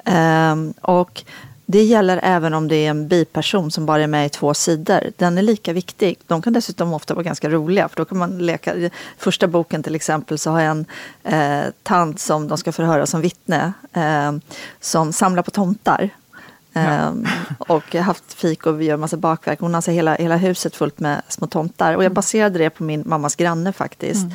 [0.04, 1.24] Um, och
[1.70, 5.00] det gäller även om det är en biperson som bara är med i två sidor.
[5.16, 6.18] Den är lika viktig.
[6.26, 7.88] De kan dessutom ofta vara ganska roliga.
[7.88, 8.74] För då kan man leka.
[8.74, 10.86] I första boken till exempel så har jag en
[11.24, 13.72] eh, tant som de ska förhöra som vittne.
[13.92, 14.32] Eh,
[14.80, 16.10] som samlar på tomtar.
[16.78, 17.26] Um,
[17.58, 19.60] och haft fik och vi gör massa bakverk.
[19.60, 21.94] Hon har alltså hela, hela huset fullt med små tomtar.
[21.94, 22.14] Och jag mm.
[22.14, 24.26] baserade det på min mammas granne faktiskt.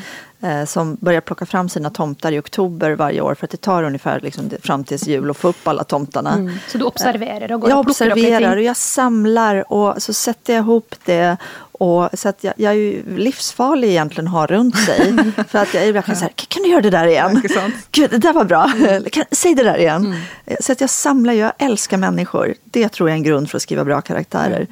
[0.41, 0.59] Mm.
[0.59, 3.35] Uh, som börjar plocka fram sina tomtar i oktober varje år.
[3.35, 6.33] För att det tar ungefär liksom, fram tills jul att få upp alla tomtarna.
[6.33, 6.55] Mm.
[6.67, 10.61] Så du observerar och går jag och observerar och jag samlar och så sätter jag
[10.61, 11.37] ihop det.
[11.83, 15.17] Och, så att jag, jag är ju livsfarlig egentligen att ha runt sig.
[15.47, 17.43] för att jag verkligen så här, kan du göra det där igen?
[17.91, 18.71] Gud, det där var bra.
[18.75, 19.03] Mm.
[19.03, 20.05] Kan, säg det där igen.
[20.05, 20.57] Mm.
[20.59, 22.53] Så att jag samlar, jag älskar människor.
[22.63, 24.55] Det tror jag är en grund för att skriva bra karaktärer.
[24.55, 24.67] Mm.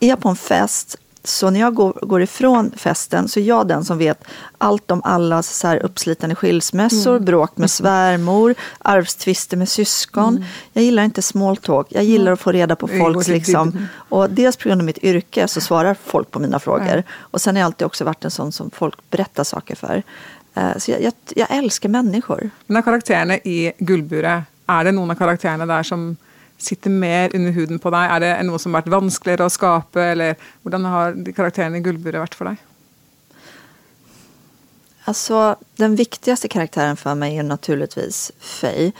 [0.00, 3.68] Är jag på en fest så när jag går, går ifrån festen så är jag
[3.68, 4.24] den som vet
[4.58, 7.24] allt om alla så här uppslitande skilsmässor, mm.
[7.24, 10.36] bråk med svärmor, arvstvister med syskon.
[10.36, 10.44] Mm.
[10.72, 11.86] Jag gillar inte small talk.
[11.90, 13.86] Jag gillar att få reda på folks liksom.
[13.92, 16.92] Och dels på grund av mitt yrke så svarar folk på mina frågor.
[16.92, 17.02] Mm.
[17.10, 20.02] Och sen har jag alltid också varit en sån som folk berättar saker för.
[20.54, 22.50] Eh, så jag, jag, jag älskar människor.
[22.66, 26.16] Men karaktärerna i Guldbure, är det någon av karaktärerna där som
[26.58, 28.08] sitter mer under huden på dig?
[28.08, 30.02] Är det något som varit vanskeligare att skapa?
[30.02, 32.56] Eller hur har karaktärerna i Guldbure varit för dig?
[35.04, 38.92] Alltså, den viktigaste karaktären för mig är naturligtvis Faye.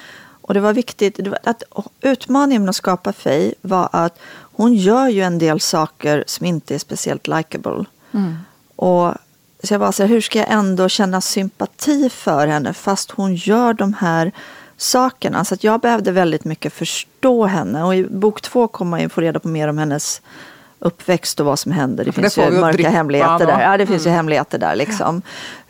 [0.49, 1.63] Och det var viktigt, att
[2.01, 6.75] utmaningen med att skapa Faye var att hon gör ju en del saker som inte
[6.75, 7.85] är speciellt likable.
[8.13, 8.37] Mm.
[8.77, 9.15] Och
[9.63, 13.35] så jag var så här, hur ska jag ändå känna sympati för henne fast hon
[13.35, 14.33] gör de här
[14.79, 15.45] sakerna.
[15.45, 17.85] Så att jag behövde väldigt mycket förstå henne.
[17.85, 20.23] Och i bok två kommer man ju få reda på mer om hennes
[20.79, 22.05] uppväxt och vad som händer.
[22.05, 23.61] Det finns det ju mörka hemligheter där.
[23.61, 24.13] Ja, det finns mm.
[24.13, 25.23] ju hemligheter där liksom.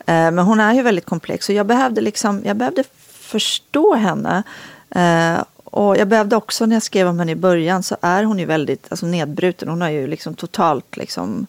[0.05, 0.13] Ja.
[0.13, 2.83] Eh, men hon är ju väldigt komplex och jag behövde, liksom, jag behövde
[3.19, 4.43] förstå henne.
[4.89, 8.39] Eh, och jag behövde också, när jag skrev om henne i början, så är hon
[8.39, 9.69] ju väldigt alltså, nedbruten.
[9.69, 11.47] Hon har ju liksom totalt liksom,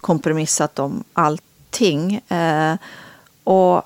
[0.00, 2.14] kompromissat om allting.
[2.28, 2.74] Eh,
[3.44, 3.82] och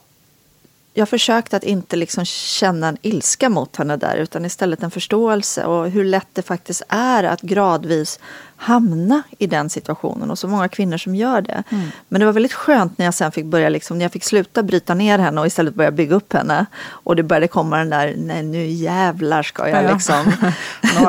[0.99, 5.65] jag försökte att inte liksom känna en ilska mot henne där utan istället en förståelse
[5.65, 8.21] och hur lätt det faktiskt är att gradvis
[8.61, 11.63] hamna i den situationen och så många kvinnor som gör det.
[11.71, 11.89] Mm.
[12.09, 14.63] Men det var väldigt skönt när jag sen fick börja, liksom, när jag fick sluta
[14.63, 16.67] bryta ner henne och istället börja bygga upp henne.
[16.87, 20.33] Och det började komma den där, nej nu jävlar ska jag liksom.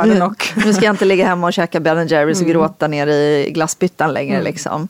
[0.06, 0.32] nu,
[0.66, 2.54] nu ska jag inte ligga hemma och käka Ben Jerrys och mm.
[2.54, 4.44] gråta ner i glassbyttan längre mm.
[4.44, 4.88] liksom.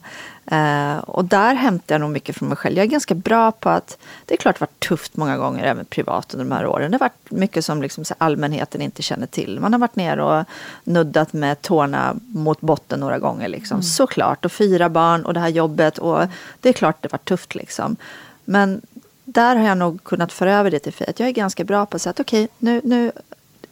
[0.52, 2.76] Uh, och där hämtar jag nog mycket från mig själv.
[2.76, 5.64] Jag är ganska bra på att, det är klart det har varit tufft många gånger
[5.64, 6.90] även privat under de här åren.
[6.90, 9.60] Det har varit mycket som liksom, allmänheten inte känner till.
[9.60, 10.44] Man har varit ner och
[10.84, 13.48] nuddat med tårna mot botten några gånger.
[13.48, 13.74] Liksom.
[13.74, 13.82] Mm.
[13.82, 15.98] Såklart, och fyra barn och det här jobbet.
[15.98, 16.26] Och
[16.60, 17.96] det är klart det var tufft liksom.
[18.44, 18.80] Men
[19.24, 21.20] där har jag nog kunnat föra över det till Fiat.
[21.20, 23.12] Jag är ganska bra på att säga att okej, okay, nu, nu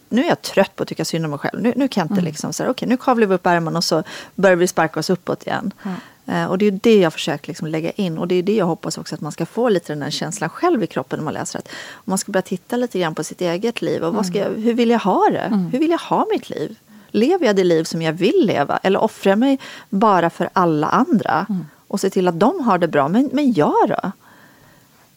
[0.09, 1.61] nu är jag trött på att tycka synd om mig själv.
[1.61, 2.25] Nu, nu kan jag inte mm.
[2.25, 4.03] liksom säga, okej okay, nu kavlar vi upp ärmarna och så
[4.35, 5.71] börjar vi sparka oss uppåt igen.
[5.83, 6.49] Mm.
[6.49, 8.97] Och det är det jag försöker liksom lägga in och det är det jag hoppas
[8.97, 11.59] också att man ska få lite den här känslan själv i kroppen när man läser
[11.59, 11.69] att
[12.05, 14.73] man ska börja titta lite grann på sitt eget liv och vad ska jag, hur
[14.73, 15.39] vill jag ha det?
[15.39, 15.65] Mm.
[15.65, 16.75] Hur vill jag ha mitt liv?
[17.11, 20.87] Lever jag det liv som jag vill leva eller offrar jag mig bara för alla
[20.87, 21.65] andra mm.
[21.87, 23.07] och se till att de har det bra?
[23.07, 24.11] Men, men jag då?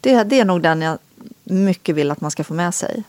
[0.01, 0.99] Det, det är nog den jag
[1.45, 3.03] mycket vill att man ska få med sig.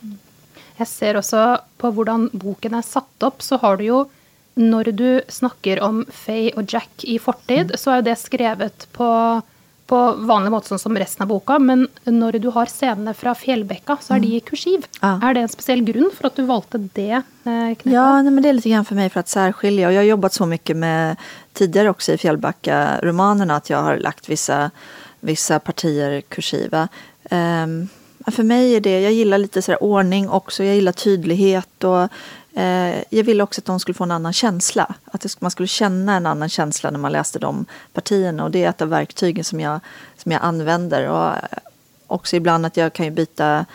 [0.76, 4.06] Jag ser också på hur boken är satt upp så har du ju
[4.54, 7.78] när du snackar om Faye och Jack i fortid, mm.
[7.78, 9.42] så är det skrivet på,
[9.86, 11.66] på vanlig måte som resten av boken.
[11.66, 14.86] Men när du har scenerna från Fjällbäcka så är de i kursiv.
[15.02, 15.20] Ja.
[15.24, 17.94] Är det en speciell grund för att du valde det eh, knäppet?
[17.94, 19.88] Ja, nej, men det är lite grann för mig för att särskilja.
[19.88, 21.16] Och jag har jobbat så mycket med
[21.54, 24.72] tidigare också i Fjällbacka-romanerna att jag har lagt vissa,
[25.20, 26.88] vissa partier kursiva.
[27.32, 27.90] Um,
[28.32, 32.08] för mig är det, jag gillar lite så ordning också, jag gillar tydlighet och
[32.56, 34.96] Eh, jag ville också att de skulle få en annan känsla.
[35.06, 38.44] Att man skulle känna en annan känsla när man läste de partierna.
[38.44, 39.80] Och det är ett av verktygen som jag,
[40.18, 41.10] som jag använder.
[41.10, 41.60] Och eh,
[42.08, 43.66] också ibland att jag kan ju byta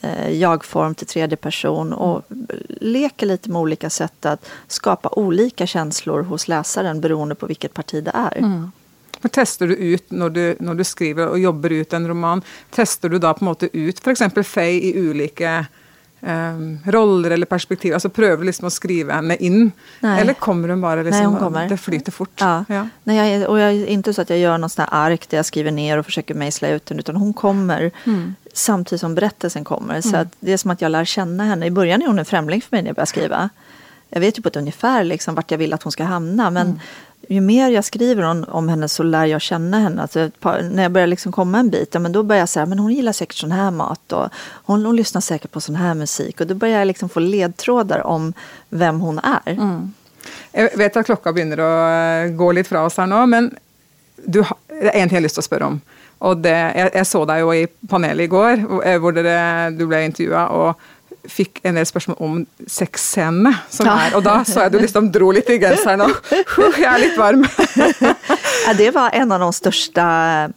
[0.00, 2.22] eh, jag-form till tredje person och
[2.68, 8.04] leka lite med olika sätt att skapa olika känslor hos läsaren beroende på vilket parti
[8.04, 8.38] det är.
[8.38, 8.70] Mm.
[9.20, 13.08] Men testar du ut när du, när du skriver och jobbar ut en roman, testar
[13.08, 15.66] du då på något ut för exempel Faye i olika
[16.26, 17.94] um, roller eller perspektiv.
[17.94, 19.72] Alltså pröva liksom att skriva henne in.
[20.00, 20.20] Nej.
[20.20, 21.68] Eller kommer hon bara liksom, Nej, hon kommer.
[21.68, 22.40] det flyter fort?
[22.40, 22.64] Ja.
[22.68, 22.88] ja.
[23.04, 25.46] Nej, jag, och jag inte så att jag gör något sånt här ark där jag
[25.46, 26.98] skriver ner och försöker mejsla ut den.
[26.98, 28.34] Utan hon kommer mm.
[28.52, 30.00] samtidigt som berättelsen kommer.
[30.00, 31.66] Så att det är som att jag lär känna henne.
[31.66, 33.50] I början är hon en främling för mig när jag börjar skriva.
[34.08, 36.50] Jag vet ju på ett ungefär liksom vart jag vill att hon ska hamna.
[36.50, 36.80] Men
[37.28, 40.02] ju mer jag skriver om, om henne så lär jag känna henne.
[40.02, 42.66] Alltså par, när jag börjar liksom komma en bit, ja, men då börjar jag säga
[42.66, 44.28] men hon gillar säkert sån här mat och
[44.64, 46.40] hon, hon lyssnar säkert på sån här musik.
[46.40, 48.32] Och då börjar jag liksom få ledtrådar om
[48.68, 49.52] vem hon är.
[49.52, 49.92] Mm.
[50.52, 53.54] Jag vet att klockan börjar eh, gå lite från oss här nu, men
[54.24, 55.80] du, har- det är en jag jeg har lust att fråga om.
[56.18, 60.48] Och det, jag, jag såg dig i panelen igår, eh, där du blev intervjuad.
[60.48, 60.78] Och
[61.28, 63.96] fikk en del spørsmål om sexscenene som Ja.
[64.06, 64.16] er.
[64.16, 66.10] Og da så jeg du liksom dro litt i genseren og
[66.78, 67.44] Jeg er litt varm.
[68.66, 70.50] Ja, det var en av de största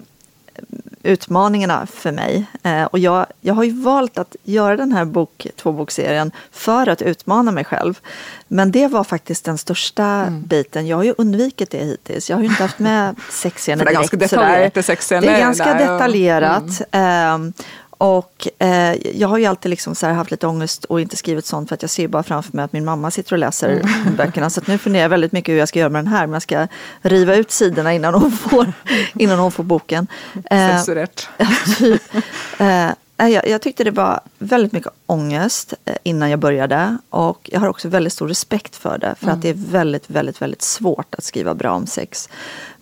[1.03, 2.45] utmaningarna för mig.
[2.63, 7.01] Eh, och jag, jag har ju valt att göra den här bok, tvåbokserien för att
[7.01, 7.99] utmana mig själv.
[8.47, 10.87] Men det var faktiskt den största biten.
[10.87, 12.29] Jag har ju undvikit det hittills.
[12.29, 14.73] Jag har ju inte haft med sexscener För det är ganska direkt detaljerat,
[15.21, 16.81] Det är ganska detaljerat.
[16.91, 17.53] Ehm,
[17.97, 21.69] och eh, jag har ju alltid liksom så haft lite ångest och inte skrivit sånt
[21.69, 23.81] för att jag ser bara framför mig att min mamma sitter och läser
[24.17, 24.49] böckerna.
[24.49, 26.27] Så nu funderar jag väldigt mycket hur jag ska göra med den här.
[26.27, 26.67] Men jag ska
[27.01, 28.73] riva ut sidorna innan hon får,
[29.15, 30.07] innan hon får boken.
[30.33, 31.29] Eh, Sensurert.
[31.37, 32.01] Ja, typ.
[32.59, 36.97] Eh, jag, jag tyckte det var väldigt mycket ångest eh, innan jag började.
[37.09, 39.15] Och jag har också väldigt stor respekt för det.
[39.19, 42.29] För att det är väldigt, väldigt, väldigt svårt att skriva bra om sex.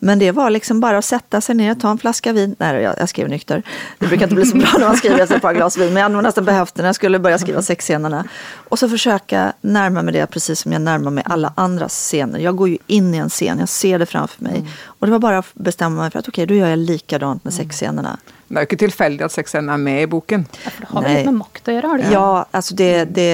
[0.06, 2.56] Men det var liksom bara att sätta sig ner, ta en flaska vin.
[2.60, 3.63] Nej, jag, jag skrev nykter.
[4.00, 5.94] Det brukar inte bli så bra när man skriver efter ett par glas vin.
[5.94, 8.26] Men jag hade nästan behövt det när jag skulle börja skriva sexscenerna.
[8.54, 12.39] Och så försöka närma mig det precis som jag närmar mig alla andra scener.
[12.39, 14.65] Jag går ju in i en scen, jag ser det framför mig.
[14.86, 17.54] Och det var bara att bestämma mig för att okej, då gör jag likadant med
[17.54, 18.18] sexscenerna.
[18.48, 20.44] Det er jo ikke tilfeldig at sexscenen er med i boken.
[20.63, 21.18] Ja, for det har vel Nej.
[21.18, 21.88] litt med makt gjøre?
[21.88, 22.12] har det?
[22.13, 23.32] Ja, alltså det, det,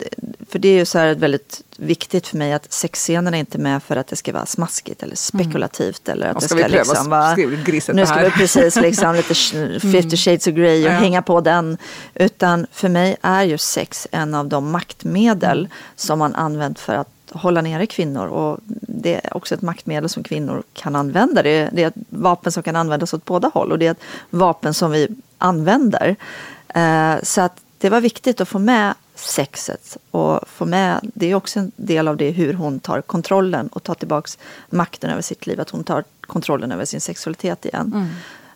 [0.00, 0.08] det,
[0.56, 3.82] för det är ju så här väldigt viktigt för mig att sexscenerna är inte med
[3.82, 6.08] för att det ska vara smaskigt eller spekulativt.
[6.08, 7.34] Eller att Och det ska ska vi liksom vara,
[7.92, 10.96] nu ska vi precis liksom lite sh- 50 shades of grey och Ja.
[10.98, 11.78] hänga på den.
[12.14, 17.08] Utan för mig är ju sex en av de maktmedel som man använt för att
[17.30, 18.26] hålla nere kvinnor.
[18.26, 21.42] Och det är också ett maktmedel som kvinnor kan använda.
[21.42, 23.90] Det är, det är ett vapen som kan användas åt båda håll och det är
[23.90, 26.16] ett vapen som vi använder.
[26.68, 31.34] Eh, så att det var viktigt att få med sexet och få med, det är
[31.34, 34.38] också en del av det hur hon tar kontrollen och tar tillbaks
[34.70, 38.10] makten över sitt liv, att hon tar kontrollen över sin sexualitet igen.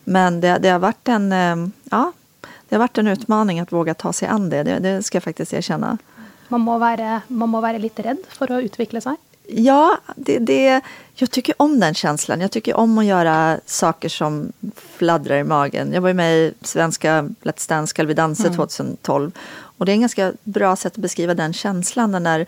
[0.05, 1.57] Men det, det har varit en, eh,
[1.91, 2.13] ja,
[2.69, 5.23] det har varit en utmaning att våga ta sig an det, det, det ska jag
[5.23, 5.99] faktiskt erkänna.
[6.49, 9.19] Man må, være, man må være litt redd for å utvikle seg.
[9.53, 10.81] Ja, det, det,
[11.15, 12.41] jag tycker om den känslan.
[12.41, 15.93] Jag tycker om att göra saker som fladdrar i magen.
[15.93, 19.33] Jag var ju med i svenska Let's Dance Ska vi dansa 2012.
[19.81, 22.13] Och det är en ganska bra sätt att beskriva den känslan.
[22.13, 22.47] Den där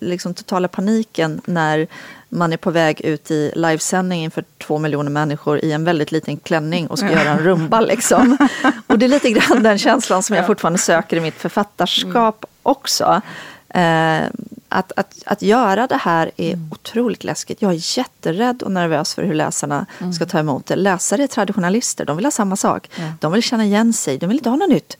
[0.00, 1.86] liksom, totala paniken när
[2.28, 6.36] man är på väg ut i livesändning inför två miljoner människor i en väldigt liten
[6.36, 7.80] klänning och ska göra en rumba.
[7.80, 8.36] Liksom.
[8.86, 13.20] Och det är lite grann den känslan som jag fortfarande söker i mitt författarskap också.
[13.68, 14.22] Eh,
[14.68, 17.62] att, att, att göra det här är otroligt läskigt.
[17.62, 20.76] Jag är jätterädd och nervös för hur läsarna ska ta emot det.
[20.76, 22.90] Läsare är traditionalister, de vill ha samma sak.
[23.20, 24.96] De vill känna igen sig, de vill inte ha något nytt,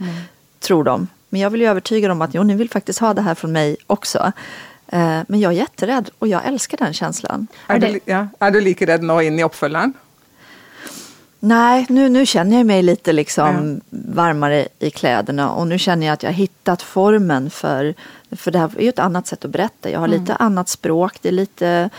[0.60, 1.08] tror de.
[1.32, 3.52] Men jag vill ju övertyga dem att jo, ni vill faktiskt ha det här från
[3.52, 4.32] mig också.
[4.86, 7.46] Eh, men jag är jätterädd och jag älskar den känslan.
[7.68, 9.94] Er du, ja, er du like redd nå inn i oppfølgeren?
[11.40, 16.14] Nej, nu, nu känner jag mig lite liksom varmare i kläderna och nu känner jag
[16.14, 17.94] att jag har hittat formen för,
[18.30, 19.90] för det här är ju ett annat sätt att berätta.
[19.90, 21.90] Jag har lite annat språk, det är lite,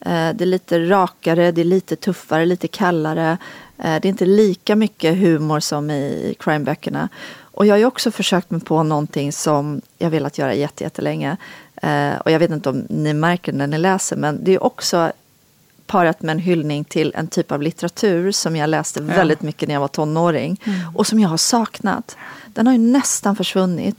[0.00, 3.38] eh, det är lite rakare, det är lite tuffare, lite kallare.
[3.84, 7.08] Eh, det är inte lika mycket humor som i crimeböckerna.
[7.42, 11.36] Och jag har ju också försökt mig på någonting som jag velat göra jätte- jättelänge.
[11.82, 15.12] Eh, och jag vet inte om ni märker när ni läser, men det är också
[15.86, 19.74] parat med en hyllning till en typ av litteratur som jag läste väldigt mycket när
[19.74, 20.60] jag var tonåring
[20.94, 22.16] och som jag har saknat.
[22.46, 23.96] Den har ju nästan försvunnit.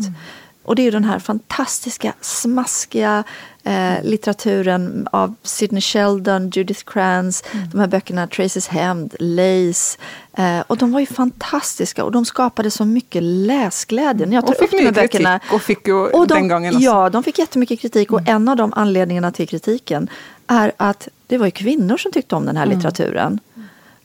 [0.63, 3.23] Och det är ju den här fantastiska, smaskiga
[3.63, 9.97] eh, litteraturen av Sidney Sheldon, Judith Krantz, de här böckerna Traces Hämnd, Lace.
[10.33, 14.25] Eh, och de var ju fantastiska och de skapade så mycket läsglädje.
[14.25, 16.47] När jag tar Och fick upp de här böckerna, och fick jo och de, den
[16.47, 16.85] gangen også.
[16.85, 20.09] Ja, de fick jättemycket kritik och en av de anledningarna till kritiken
[20.47, 23.39] är att det var ju kvinnor som tyckte om den här litteraturen.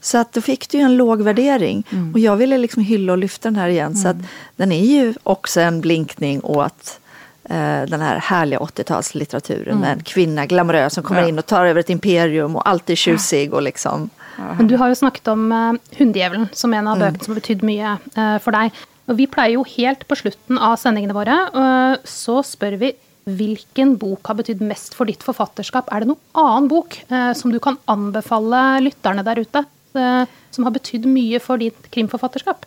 [0.06, 1.84] Så att då fick du ju en låg värdering.
[2.14, 3.96] Och jag ville liksom hylla och lyfta den här igen.
[3.96, 4.16] Så att
[4.56, 7.00] den är ju också en blinkning åt
[7.44, 11.28] eh, den här härliga 80-talslitteraturen med en kvinna, glamorös, som kommer Ja.
[11.28, 14.10] in och tar över ett imperium och alltid tjusig och liksom...
[14.58, 17.62] Men du har jo snakket om uh, Hunddjevelen som en av bøkene som har betydd
[17.64, 18.74] mye eh, for deg.
[19.08, 22.92] Og vi pleier jo helt på slutten av sendingene våre, eh, så spør vi
[23.26, 25.88] hvilken bok har betydd mest for ditt forfatterskap?
[25.90, 30.24] Er det noen annen bok eh, som du kan anbefale lytterne der ute, eh, Eh,
[30.50, 32.66] som har betytt mycket för ditt krimförfattarskap?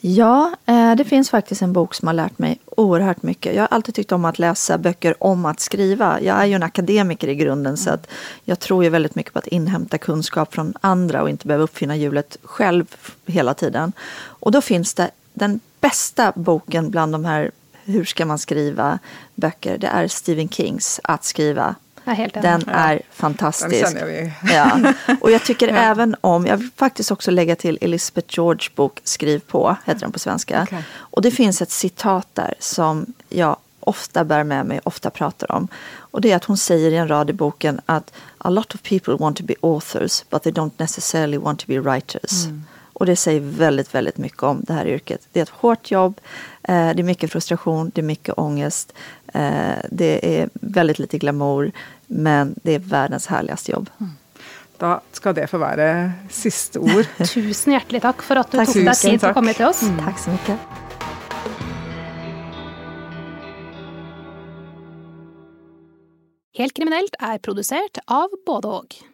[0.00, 3.54] Ja, eh, det finns faktiskt en bok som har lärt mig oerhört mycket.
[3.54, 6.20] Jag har alltid tyckt om att läsa böcker om att skriva.
[6.20, 8.10] Jag är ju en akademiker i grunden så att
[8.44, 11.96] jag tror ju väldigt mycket på att inhämta kunskap från andra och inte behöva uppfinna
[11.96, 13.92] hjulet själv hela tiden.
[14.14, 17.50] Och då finns det den bästa boken bland de här
[17.84, 18.98] hur ska man skriva
[19.34, 21.74] böcker, det är Stephen Kings Att skriva.
[22.42, 23.94] Den är fantastisk.
[23.94, 24.92] Den ja.
[25.20, 25.74] Och jag tycker ja.
[25.74, 30.12] även om, jag vill faktiskt också lägga till Elizabeth George bok Skriv på, heter den
[30.12, 30.62] på svenska.
[30.62, 30.82] Okay.
[30.94, 35.68] Och det finns ett citat där som jag ofta bär med mig, ofta pratar om.
[35.96, 38.82] Och det är att hon säger i en rad i boken att a lot of
[38.82, 42.44] people want to be authors but they don't necessarily want to be writers.
[42.44, 42.64] Mm.
[42.92, 45.20] Och det säger väldigt, väldigt mycket om det här yrket.
[45.32, 46.20] Det är ett hårt jobb,
[46.62, 48.92] eh, det är mycket frustration, det är mycket ångest.
[49.34, 51.72] Eh, det är väldigt lite glamour,
[52.12, 53.90] men det är världens härligaste jobb.
[54.00, 54.12] Mm.
[54.78, 57.06] Då ska det få vara sista ord.
[57.34, 58.72] Tusen hjärtligt tack för att du tack.
[58.72, 59.82] tog dig tid att komma till oss.
[59.82, 60.04] Mm.
[60.04, 60.58] Tack så mycket.
[66.54, 69.11] Helt kriminellt är producerat av både och.